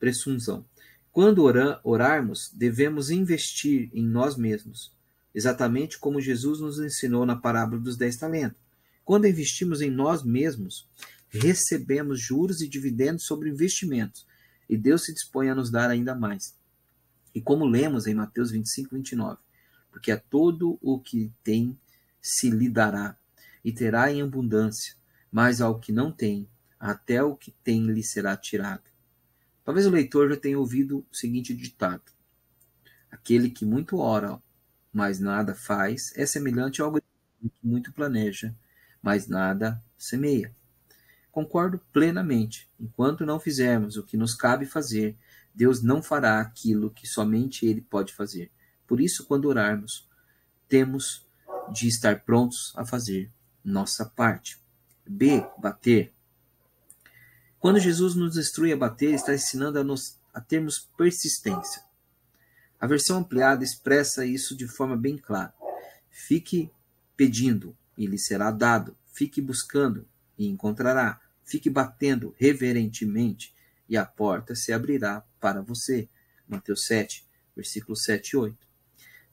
[0.00, 0.64] Presunção.
[1.12, 1.44] Quando
[1.84, 4.92] orarmos, devemos investir em nós mesmos,
[5.32, 8.58] exatamente como Jesus nos ensinou na parábola dos dez talentos.
[9.04, 10.88] Quando investimos em nós mesmos,
[11.28, 14.26] recebemos juros e dividendos sobre investimentos,
[14.68, 16.54] e Deus se dispõe a nos dar ainda mais.
[17.34, 19.38] E como lemos em Mateus 25, 29,
[19.92, 21.78] porque a todo o que tem
[22.20, 23.16] se lhe dará,
[23.64, 24.94] e terá em abundância,
[25.30, 28.89] mas ao que não tem, até o que tem lhe será tirado.
[29.70, 32.02] Talvez o leitor já tenha ouvido o seguinte ditado:
[33.08, 34.42] Aquele que muito ora,
[34.92, 37.00] mas nada faz, é semelhante ao que
[37.62, 38.52] muito planeja,
[39.00, 40.52] mas nada semeia.
[41.30, 42.68] Concordo plenamente.
[42.80, 45.16] Enquanto não fizermos o que nos cabe fazer,
[45.54, 48.50] Deus não fará aquilo que somente Ele pode fazer.
[48.88, 50.04] Por isso, quando orarmos,
[50.68, 51.24] temos
[51.72, 53.30] de estar prontos a fazer
[53.64, 54.60] nossa parte.
[55.06, 55.46] B.
[55.60, 56.12] Bater.
[57.60, 61.82] Quando Jesus nos instrui a bater, está ensinando a, nos, a termos persistência.
[62.80, 65.52] A versão ampliada expressa isso de forma bem clara.
[66.10, 66.70] Fique
[67.14, 68.96] pedindo e lhe será dado.
[69.12, 71.20] Fique buscando e encontrará.
[71.44, 73.54] Fique batendo reverentemente
[73.86, 76.08] e a porta se abrirá para você.
[76.48, 78.56] Mateus 7, versículos 7 e 8.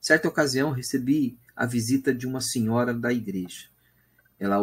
[0.01, 3.69] Certa ocasião recebi a visita de uma senhora da igreja.
[4.37, 4.57] Ela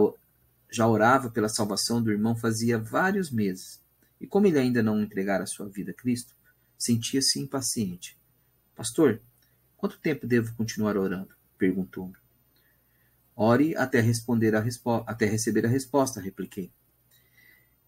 [0.74, 3.80] já orava pela salvação do irmão fazia vários meses,
[4.20, 6.34] e como ele ainda não entregara sua vida a Cristo,
[6.76, 8.18] sentia-se impaciente.
[8.74, 9.20] Pastor,
[9.76, 11.32] quanto tempo devo continuar orando?
[11.56, 12.14] perguntou-me.
[13.36, 14.64] Ore até, responder a
[15.06, 16.72] até receber a resposta, repliquei.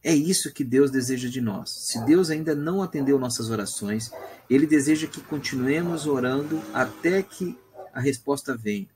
[0.03, 1.88] É isso que Deus deseja de nós.
[1.88, 4.12] Se Deus ainda não atendeu nossas orações,
[4.49, 7.59] Ele deseja que continuemos orando até que
[7.92, 8.88] a resposta venha,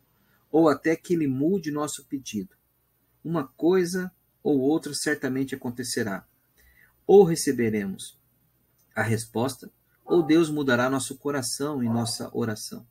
[0.50, 2.59] ou até que Ele mude nosso pedido
[3.24, 6.26] uma coisa ou outra certamente acontecerá.
[7.06, 8.18] Ou receberemos
[8.94, 9.70] a resposta,
[10.04, 12.86] ou Deus mudará nosso coração e nossa oração.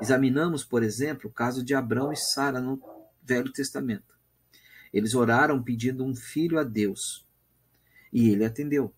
[0.00, 2.80] Examinamos, por exemplo, o caso de Abraão e Sara no
[3.22, 4.18] Velho Testamento.
[4.92, 7.24] Eles oraram pedindo um filho a Deus,
[8.12, 8.92] e ele atendeu.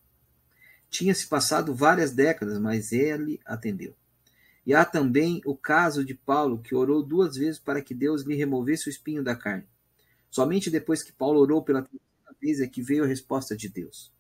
[0.89, 3.95] Tinha-se passado várias décadas, mas ele atendeu.
[4.65, 8.35] E há também o caso de Paulo, que orou duas vezes para que Deus lhe
[8.35, 9.67] removesse o espinho da carne.
[10.33, 14.11] Somente depois que Paulo orou pela terceira vez é que veio a resposta de Deus.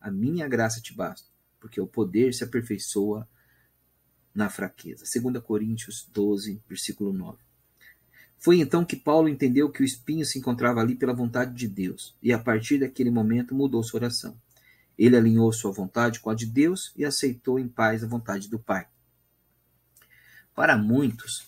[0.00, 1.28] A minha graça te basta,
[1.60, 3.28] porque o poder se aperfeiçoa
[4.34, 5.04] na fraqueza.
[5.04, 7.36] 2 Coríntios 12, versículo 9.
[8.38, 12.16] Foi então que Paulo entendeu que o espinho se encontrava ali pela vontade de Deus,
[12.22, 14.40] e a partir daquele momento mudou sua oração.
[14.96, 18.58] Ele alinhou sua vontade com a de Deus e aceitou em paz a vontade do
[18.58, 18.88] Pai.
[20.54, 21.46] Para muitos,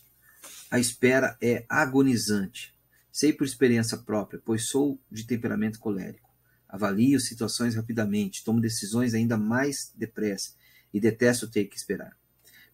[0.70, 2.75] a espera é agonizante,
[3.16, 6.28] Sei por experiência própria, pois sou de temperamento colérico.
[6.68, 10.52] Avalio situações rapidamente, tomo decisões ainda mais depressa
[10.92, 12.14] e detesto ter que esperar.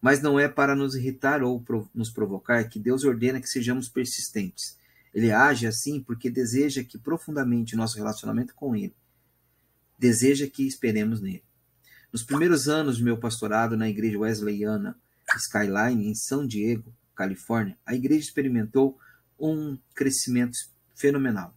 [0.01, 4.77] Mas não é para nos irritar ou nos provocar que Deus ordena que sejamos persistentes.
[5.15, 8.97] Ele age assim porque deseja que profundamente nosso relacionamento com Ele.
[9.97, 11.45] Deseja que esperemos nele.
[12.13, 14.99] Nos primeiros anos do meu pastorado na igreja wesleyana
[15.37, 18.99] Skyline, em São Diego, Califórnia, a igreja experimentou
[19.43, 20.57] um crescimento
[20.95, 21.53] fenomenal.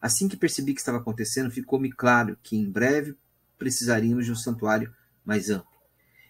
[0.00, 3.16] Assim que percebi que estava acontecendo, ficou-me claro que em breve
[3.56, 4.92] precisaríamos de um santuário
[5.24, 5.68] mais amplo.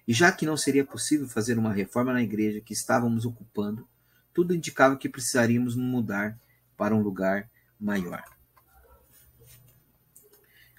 [0.07, 3.87] E já que não seria possível fazer uma reforma na igreja que estávamos ocupando,
[4.33, 6.39] tudo indicava que precisaríamos mudar
[6.77, 8.23] para um lugar maior.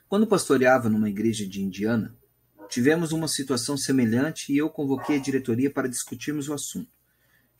[0.07, 2.15] Quando pastoreava numa igreja de Indiana,
[2.67, 6.98] tivemos uma situação semelhante e eu convoquei a diretoria para discutirmos o assunto.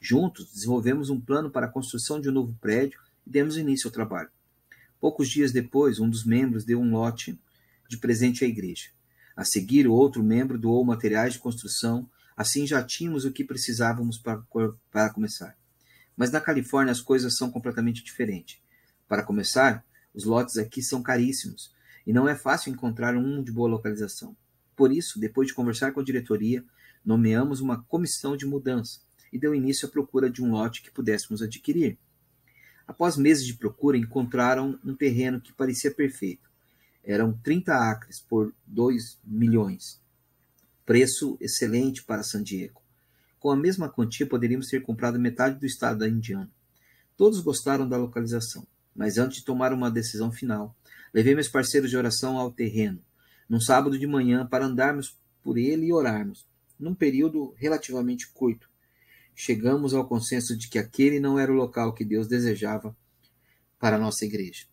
[0.01, 3.91] Juntos, desenvolvemos um plano para a construção de um novo prédio e demos início ao
[3.91, 4.29] trabalho.
[4.99, 7.37] Poucos dias depois, um dos membros deu um lote
[7.89, 8.89] de presente à igreja.
[9.35, 14.17] A seguir, o outro membro doou materiais de construção, assim já tínhamos o que precisávamos
[14.17, 14.41] para,
[14.89, 15.57] para começar.
[16.15, 18.57] Mas na Califórnia as coisas são completamente diferentes.
[19.07, 21.73] Para começar, os lotes aqui são caríssimos
[22.07, 24.35] e não é fácil encontrar um de boa localização.
[24.75, 26.63] Por isso, depois de conversar com a diretoria,
[27.03, 31.41] nomeamos uma comissão de mudança e deu início à procura de um lote que pudéssemos
[31.41, 31.97] adquirir.
[32.87, 36.49] Após meses de procura, encontraram um terreno que parecia perfeito.
[37.03, 40.01] Eram 30 acres por 2 milhões.
[40.85, 42.81] Preço excelente para San Diego.
[43.39, 46.49] Com a mesma quantia, poderíamos ter comprado metade do estado da Indiana.
[47.15, 48.65] Todos gostaram da localização,
[48.95, 50.75] mas antes de tomar uma decisão final,
[51.13, 53.01] levei meus parceiros de oração ao terreno,
[53.47, 56.47] num sábado de manhã, para andarmos por ele e orarmos,
[56.79, 58.68] num período relativamente curto,
[59.41, 62.93] chegamos ao consenso de que aquele não era o local que Deus desejava
[63.79, 64.65] para a nossa igreja.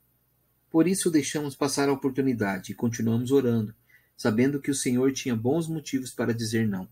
[0.68, 3.72] Por isso deixamos passar a oportunidade e continuamos orando,
[4.16, 6.88] sabendo que o Senhor tinha bons motivos para dizer não.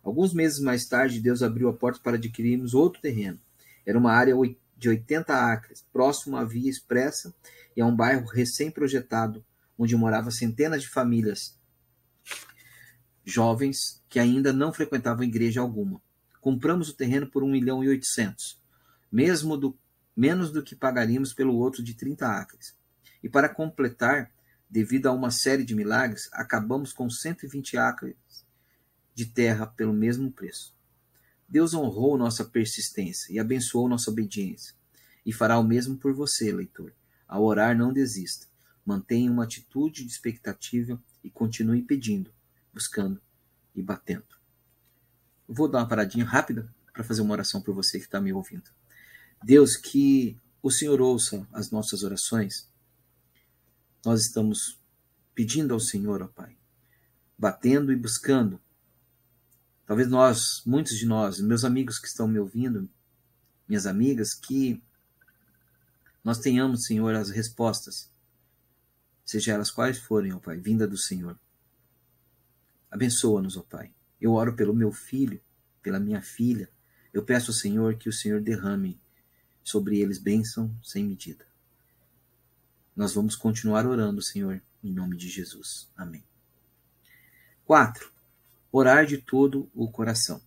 [0.00, 3.40] Alguns meses mais tarde, Deus abriu a porta para adquirirmos outro terreno.
[3.84, 4.36] Era uma área
[4.78, 7.34] de 80 acres, próximo à via expressa
[7.76, 9.44] e a um bairro recém-projetado,
[9.76, 11.58] onde moravam centenas de famílias
[13.24, 16.00] jovens que ainda não frequentavam igreja alguma.
[16.42, 18.60] Compramos o terreno por 1 milhão e 800,
[19.12, 19.78] mesmo do,
[20.14, 22.76] menos do que pagaríamos pelo outro de 30 acres.
[23.22, 24.28] E para completar,
[24.68, 28.16] devido a uma série de milagres, acabamos com 120 acres
[29.14, 30.74] de terra pelo mesmo preço.
[31.48, 34.74] Deus honrou nossa persistência e abençoou nossa obediência.
[35.24, 36.92] E fará o mesmo por você, leitor.
[37.28, 38.48] Ao orar, não desista.
[38.84, 42.34] Mantenha uma atitude de expectativa e continue pedindo,
[42.74, 43.22] buscando
[43.76, 44.41] e batendo.
[45.48, 48.70] Vou dar uma paradinha rápida para fazer uma oração por você que está me ouvindo.
[49.42, 52.70] Deus, que o Senhor ouça as nossas orações.
[54.04, 54.78] Nós estamos
[55.34, 56.56] pedindo ao Senhor, ó Pai,
[57.36, 58.60] batendo e buscando.
[59.86, 62.88] Talvez nós, muitos de nós, meus amigos que estão me ouvindo,
[63.68, 64.82] minhas amigas, que
[66.22, 68.08] nós tenhamos, Senhor, as respostas,
[69.24, 71.38] seja elas quais forem, ó Pai, vinda do Senhor.
[72.90, 73.92] Abençoa-nos, ó Pai.
[74.22, 75.40] Eu oro pelo meu filho,
[75.82, 76.68] pela minha filha.
[77.12, 78.96] Eu peço ao Senhor que o Senhor derrame
[79.64, 81.44] sobre eles bênção sem medida.
[82.94, 85.88] Nós vamos continuar orando, Senhor, em nome de Jesus.
[85.96, 86.22] Amém.
[87.64, 88.12] 4.
[88.70, 90.40] Orar de todo o coração.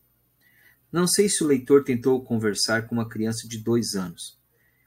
[0.90, 4.40] Não sei se o leitor tentou conversar com uma criança de dois anos.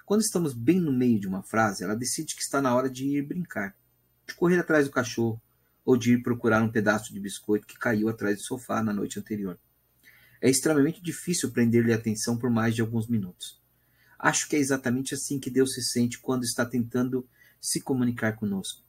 [0.06, 3.04] Quando estamos bem no meio de uma frase, ela decide que está na hora de
[3.04, 3.76] ir brincar,
[4.26, 5.38] de correr atrás do cachorro,
[5.88, 9.18] ou de ir procurar um pedaço de biscoito que caiu atrás do sofá na noite
[9.18, 9.58] anterior.
[10.38, 13.58] É extremamente difícil prender-lhe a atenção por mais de alguns minutos.
[14.18, 17.26] Acho que é exatamente assim que Deus se sente quando está tentando
[17.58, 18.84] se comunicar conosco.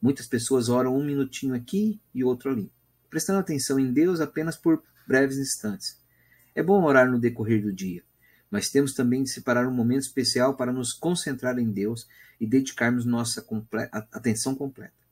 [0.00, 2.72] Muitas pessoas oram um minutinho aqui e outro ali,
[3.10, 6.00] prestando atenção em Deus apenas por breves instantes.
[6.54, 8.04] É bom orar no decorrer do dia,
[8.48, 12.06] mas temos também de separar um momento especial para nos concentrar em Deus
[12.40, 15.07] e dedicarmos nossa comple atenção completa.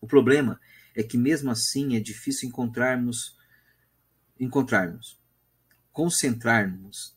[0.00, 0.60] O problema
[0.94, 3.38] é que mesmo assim é difícil encontrarmos
[4.38, 5.20] encontrarmos,
[5.92, 7.14] concentrarmos,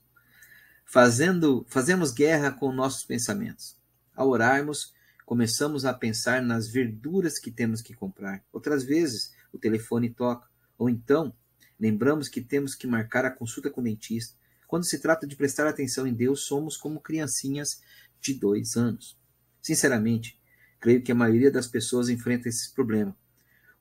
[0.86, 3.78] fazendo fazemos guerra com nossos pensamentos.
[4.14, 4.94] Ao orarmos,
[5.26, 8.44] começamos a pensar nas verduras que temos que comprar.
[8.52, 11.34] Outras vezes, o telefone toca, ou então
[11.80, 14.38] lembramos que temos que marcar a consulta com o dentista.
[14.68, 17.82] Quando se trata de prestar atenção em Deus, somos como criancinhas
[18.20, 19.18] de dois anos.
[19.62, 20.38] Sinceramente,
[20.84, 23.16] Creio que a maioria das pessoas enfrenta esse problema.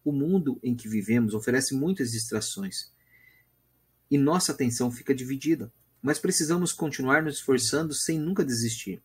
[0.04, 2.92] O mundo em que vivemos oferece muitas distrações
[4.08, 9.02] e nossa atenção fica dividida, mas precisamos continuar nos esforçando sem nunca desistir.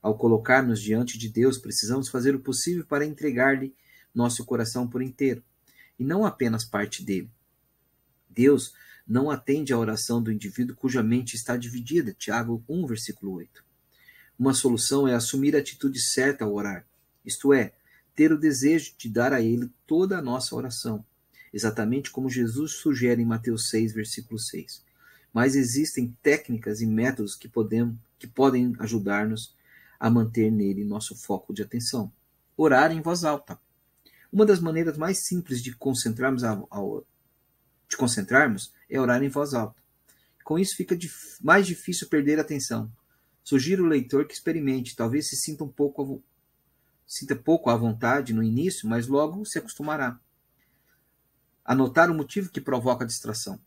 [0.00, 3.74] Ao colocar-nos diante de Deus, precisamos fazer o possível para entregar-lhe
[4.14, 5.42] nosso coração por inteiro,
[5.98, 7.28] e não apenas parte dele.
[8.30, 12.14] Deus não atende à oração do indivíduo cuja mente está dividida.
[12.16, 13.64] Tiago 1, versículo 8.
[14.38, 16.86] Uma solução é assumir a atitude certa ao orar
[17.24, 17.72] isto é,
[18.14, 21.04] ter o desejo de dar a Ele toda a nossa oração,
[21.52, 24.82] exatamente como Jesus sugere em Mateus 6, versículo 6.
[25.32, 29.54] Mas existem técnicas e métodos que, podemos, que podem ajudar-nos
[29.98, 32.12] a manter nele nosso foco de atenção.
[32.56, 33.58] Orar em voz alta.
[34.32, 36.54] Uma das maneiras mais simples de concentrarmos, a,
[37.88, 39.80] de concentrarmos é orar em voz alta.
[40.44, 40.96] Com isso fica
[41.40, 42.90] mais difícil perder a atenção.
[43.42, 46.22] Sugiro o leitor que experimente, talvez se sinta um pouco
[47.06, 50.18] Sinta pouco à vontade no início, mas logo se acostumará.
[51.64, 53.60] Anotar o motivo que provoca a distração.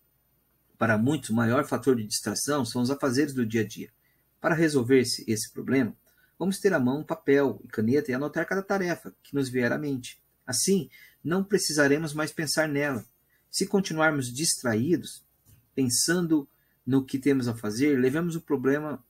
[0.77, 3.91] Para muitos, o maior fator de distração são os afazeres do dia a dia.
[4.39, 5.95] Para resolver esse, problema,
[6.37, 9.71] vamos ter à mão um papel e caneta e anotar cada tarefa que nos vier
[9.71, 10.21] à mente.
[10.45, 10.89] Assim,
[11.23, 13.03] não precisaremos mais pensar nela.
[13.49, 15.25] Se continuarmos distraídos,
[15.73, 16.47] pensando
[16.85, 19.03] no que temos a fazer, levemos o problema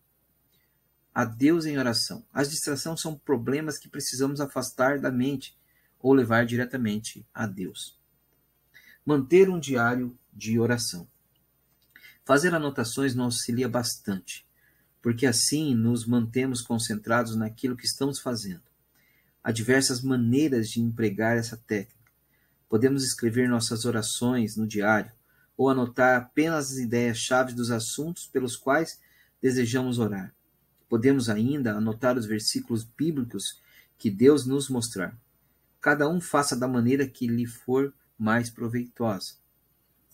[1.18, 2.24] a Deus em oração.
[2.32, 5.58] As distrações são problemas que precisamos afastar da mente
[6.00, 7.98] ou levar diretamente a Deus.
[9.04, 11.08] Manter um diário de oração.
[12.24, 14.46] Fazer anotações nos auxilia bastante,
[15.02, 18.62] porque assim nos mantemos concentrados naquilo que estamos fazendo.
[19.44, 22.12] Há diversas maneiras de empregar essa técnica.
[22.70, 25.12] Podemos escrever nossas orações no diário
[25.58, 29.02] ou anotar apenas as ideias-chave dos assuntos pelos quais
[29.42, 30.37] desejamos orar.
[30.90, 33.62] Podemos ainda anotar os versículos bíblicos
[33.98, 35.18] que Deus nos mostrar.
[35.82, 39.36] Cada um faça da maneira que lhe for mais proveitosa.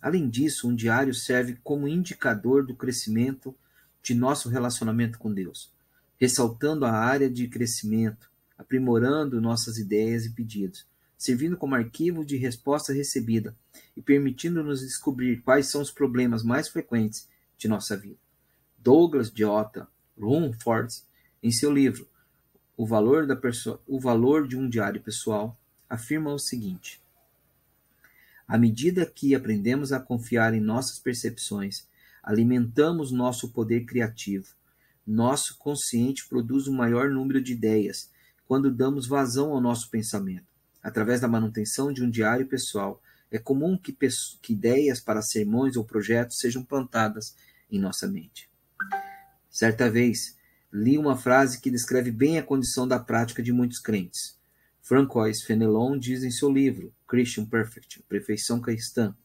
[0.01, 3.55] Além disso, um diário serve como indicador do crescimento
[4.01, 5.71] de nosso relacionamento com Deus,
[6.17, 10.86] ressaltando a área de crescimento, aprimorando nossas ideias e pedidos,
[11.17, 13.55] servindo como arquivo de resposta recebida
[13.95, 18.17] e permitindo-nos descobrir quais são os problemas mais frequentes de nossa vida.
[18.78, 19.88] Douglas Jota
[20.18, 20.93] Rumford,
[21.41, 22.07] em seu livro
[22.76, 23.39] o valor, da
[23.88, 25.57] o valor de um diário pessoal,
[25.89, 26.99] afirma o seguinte:
[28.47, 31.88] À medida que aprendemos a confiar em nossas percepções,
[32.24, 34.47] alimentamos nosso poder criativo.
[35.05, 38.09] Nosso consciente produz um maior número de ideias
[38.47, 40.47] quando damos vazão ao nosso pensamento.
[40.82, 43.95] Através da manutenção de um diário pessoal, é comum que,
[44.41, 47.36] que ideias para sermões ou projetos sejam plantadas
[47.70, 48.53] em nossa mente.
[49.54, 50.36] Certa vez,
[50.70, 54.38] li uma frase que descreve bem a condição da prática de muitos crentes.
[54.82, 59.16] Francois Fenelon diz em seu livro Christian Perfect, Perfeição Cristã,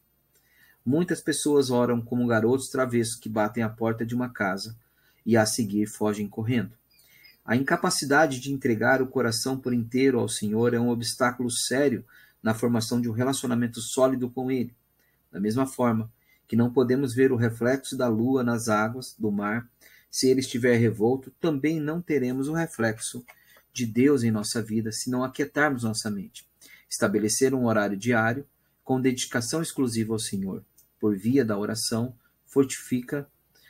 [0.85, 4.75] Muitas pessoas oram como garotos travessos que batem a porta de uma casa
[5.25, 6.71] e a seguir fogem correndo.
[7.45, 12.03] A incapacidade de entregar o coração por inteiro ao Senhor é um obstáculo sério
[12.41, 14.73] na formação de um relacionamento sólido com Ele.
[15.31, 16.11] Da mesma forma
[16.47, 19.69] que não podemos ver o reflexo da lua nas águas do mar,
[20.09, 23.23] se ele estiver revolto, também não teremos o reflexo
[23.71, 26.45] de Deus em nossa vida se não aquietarmos nossa mente.
[26.89, 28.45] Estabelecer um horário diário
[28.83, 30.63] com dedicação exclusiva ao Senhor,
[30.99, 33.29] por via da oração, fortifica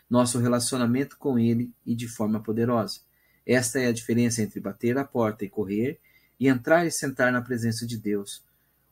[0.09, 3.01] nosso relacionamento com Ele e de forma poderosa.
[3.45, 5.99] Esta é a diferença entre bater a porta e correr
[6.39, 8.41] e entrar e sentar na presença de Deus.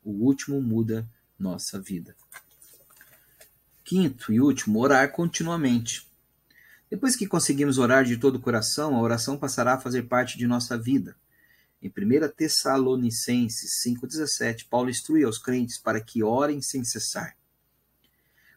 [0.04, 1.08] O último muda
[1.40, 2.16] nossa vida.
[3.84, 6.06] Quinto e último, orar continuamente.
[6.90, 10.48] Depois que conseguimos orar de todo o coração, a oração passará a fazer parte de
[10.48, 11.16] nossa vida.
[11.82, 17.36] Em 1 Tessalonicenses 5,17, Paulo instrui aos crentes para que orem sem cessar.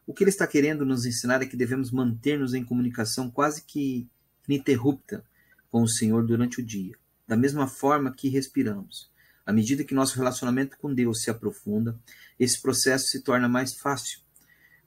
[0.06, 4.08] O que ele está querendo nos ensinar é que devemos manter-nos em comunicação quase que
[4.48, 5.24] ininterrupta
[5.70, 9.10] com o Senhor durante o dia, da mesma forma que respiramos.
[9.44, 11.98] À medida que nosso relacionamento com Deus se aprofunda,
[12.38, 14.20] esse processo se torna mais fácil.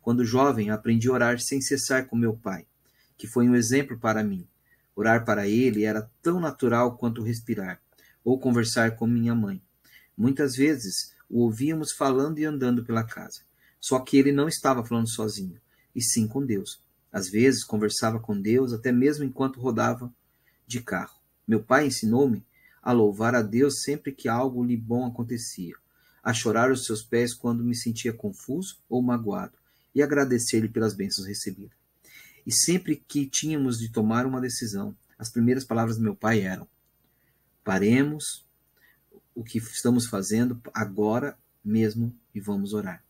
[0.02, 2.66] Quando jovem, aprendi a orar sem cessar com meu pai,
[3.24, 4.46] que foi um exemplo para mim.
[4.94, 7.82] Orar para ele era tão natural quanto respirar,
[8.22, 9.64] ou conversar com minha mãe.
[10.18, 13.40] Muitas vezes o ouvíamos falando e andando pela casa.
[13.80, 15.58] Só que ele não estava falando sozinho,
[15.96, 16.82] e sim com Deus.
[17.14, 20.14] Às vezes conversava com Deus até mesmo enquanto rodava
[20.68, 21.16] de carro.
[21.48, 22.46] Meu pai ensinou-me
[22.82, 25.78] a louvar a Deus sempre que algo lhe bom acontecia,
[26.22, 29.58] a chorar aos seus pés quando me sentia confuso ou magoado,
[29.96, 31.83] e agradecer-lhe pelas bênçãos recebidas.
[32.46, 36.68] E sempre que tínhamos de tomar uma decisão, as primeiras palavras do meu pai eram:
[37.64, 38.46] Paremos
[39.34, 43.04] o que estamos fazendo agora mesmo e vamos orar.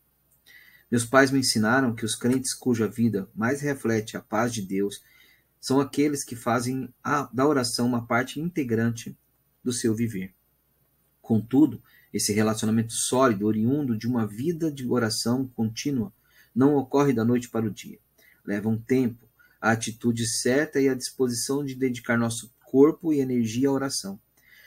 [0.90, 5.02] Meus pais me ensinaram que os crentes cuja vida mais reflete a paz de Deus
[5.60, 9.16] são aqueles que fazem a, da oração uma parte integrante
[9.62, 10.34] do seu viver.
[11.22, 11.82] Contudo,
[12.12, 16.12] esse relacionamento sólido, oriundo de uma vida de oração contínua,
[16.54, 17.98] não ocorre da noite para o dia.
[18.44, 19.28] Leva um tempo,
[19.60, 24.20] a atitude certa e a disposição de dedicar nosso corpo e energia à oração.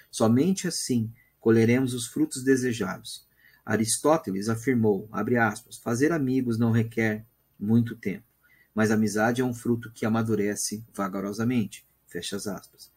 [0.10, 3.26] Somente assim colheremos os frutos desejados.
[3.66, 7.26] Aristóteles afirmou, aspas, fazer amigos não requer
[7.60, 8.26] muito tempo,
[8.74, 12.92] mas amizade é um fruto que amadurece vagarosamente, fecha as aspas.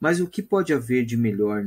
[0.00, 1.64] Mas o que pode haver de melhor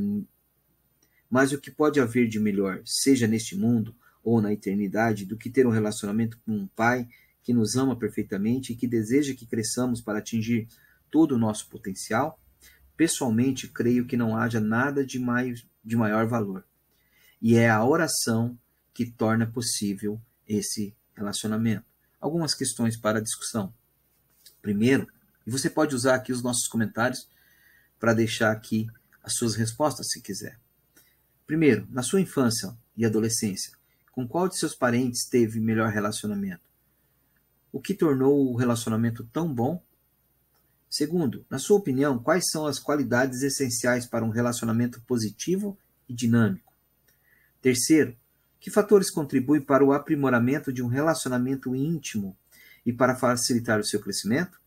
[1.30, 5.48] mas o que pode haver de melhor, seja neste mundo ou na eternidade, do que
[5.48, 7.08] ter um relacionamento com um pai
[7.42, 10.68] que nos ama perfeitamente e que deseja que cresçamos para atingir
[11.10, 12.40] todo o nosso potencial?
[12.96, 16.64] Pessoalmente, creio que não haja nada de, mais, de maior valor.
[17.40, 18.58] E é a oração
[18.92, 21.84] que torna possível esse relacionamento.
[22.20, 23.72] Algumas questões para discussão.
[24.60, 25.06] Primeiro,
[25.46, 27.28] e você pode usar aqui os nossos comentários
[27.98, 28.86] para deixar aqui
[29.22, 30.58] as suas respostas, se quiser.
[31.46, 33.72] Primeiro, na sua infância e adolescência,
[34.12, 36.69] com qual de seus parentes teve melhor relacionamento?
[37.72, 39.82] O que tornou o relacionamento tão bom?
[40.88, 46.72] Segundo, na sua opinião, quais são as qualidades essenciais para um relacionamento positivo e dinâmico?
[47.62, 48.16] Terceiro,
[48.58, 52.36] que fatores contribuem para o aprimoramento de um relacionamento íntimo
[52.84, 54.60] e para facilitar o seu crescimento?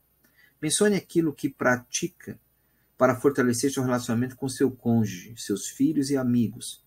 [0.62, 2.39] Mencione aquilo que pratica
[2.97, 6.82] para fortalecer seu relacionamento com seu cônjuge, seus filhos e amigos.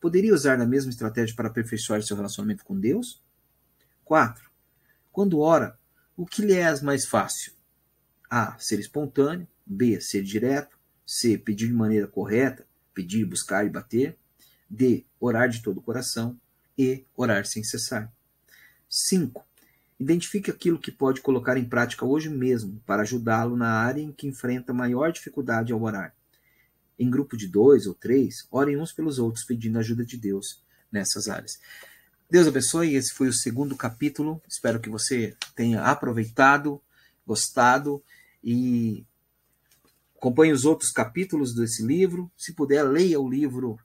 [0.00, 3.22] Poderia usar a mesma estratégia para aperfeiçoar seu relacionamento com Deus?
[4.04, 4.51] 4.
[5.12, 5.78] Quando ora,
[6.16, 7.52] o que lhe é mais fácil?
[8.30, 8.58] A.
[8.58, 9.46] Ser espontâneo.
[9.66, 10.00] B.
[10.00, 10.78] Ser direto.
[11.06, 11.36] C.
[11.36, 12.66] Pedir de maneira correta.
[12.94, 14.16] Pedir, buscar e bater.
[14.68, 15.04] D.
[15.20, 16.40] Orar de todo o coração.
[16.78, 17.04] E.
[17.14, 18.10] Orar sem cessar.
[18.88, 19.46] 5.
[20.00, 24.26] Identifique aquilo que pode colocar em prática hoje mesmo para ajudá-lo na área em que
[24.26, 26.14] enfrenta maior dificuldade ao orar.
[26.98, 30.62] Em grupo de dois ou três, orem uns pelos outros pedindo a ajuda de Deus
[30.90, 31.60] nessas áreas.
[32.32, 32.94] Deus abençoe.
[32.94, 34.40] Esse foi o segundo capítulo.
[34.48, 36.80] Espero que você tenha aproveitado,
[37.26, 38.02] gostado
[38.42, 39.04] e
[40.16, 42.32] acompanhe os outros capítulos desse livro.
[42.34, 43.78] Se puder, leia o livro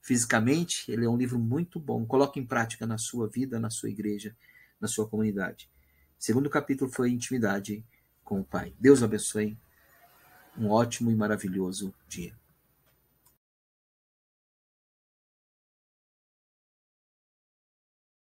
[0.00, 0.90] fisicamente.
[0.90, 2.06] Ele é um livro muito bom.
[2.06, 4.34] Coloque em prática na sua vida, na sua igreja,
[4.80, 5.68] na sua comunidade.
[6.18, 7.84] Segundo capítulo foi intimidade
[8.24, 8.72] com o Pai.
[8.80, 9.54] Deus abençoe.
[10.56, 12.41] Um ótimo e maravilhoso dia.